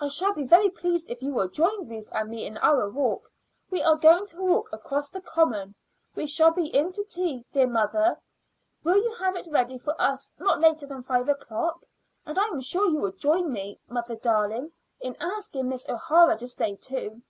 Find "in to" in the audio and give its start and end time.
6.68-7.02